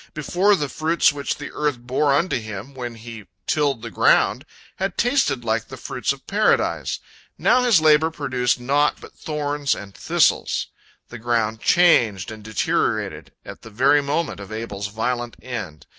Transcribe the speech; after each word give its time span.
Before, 0.15 0.55
the 0.55 0.67
fruits 0.67 1.13
which 1.13 1.35
the 1.37 1.51
earth 1.51 1.77
bore 1.77 2.11
unto 2.11 2.39
him 2.39 2.73
when 2.73 2.95
he 2.95 3.27
tilled 3.45 3.83
the 3.83 3.91
ground 3.91 4.47
had 4.77 4.97
tasted 4.97 5.45
like 5.45 5.67
the 5.67 5.77
fruits 5.77 6.11
of 6.11 6.25
Paradise. 6.25 6.99
Now 7.37 7.61
his 7.61 7.79
labor 7.79 8.09
produced 8.09 8.59
naught 8.59 8.99
but 8.99 9.13
thorns 9.13 9.75
and 9.75 9.93
thistles. 9.93 10.69
The 11.09 11.19
ground 11.19 11.59
changed 11.61 12.31
and 12.31 12.43
deteriorated 12.43 13.31
at 13.45 13.61
the 13.61 13.69
very 13.69 14.01
moment 14.01 14.39
of 14.39 14.51
Abel's 14.51 14.87
violent 14.87 15.35
end. 15.39 15.85